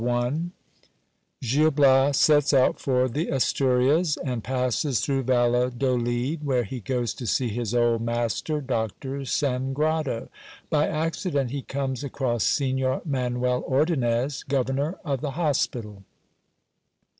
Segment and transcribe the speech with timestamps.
[0.01, 0.07] Ch.
[0.07, 0.33] I.—
[1.47, 7.27] Gil Bias sets out for the Asturias; and passes through Valladolid, where he goes to
[7.27, 10.29] see his old master, Doctor Sangrado.
[10.71, 16.01] By accident, he conies across Signor Manuel Ordonnez, governor oftlie hospital.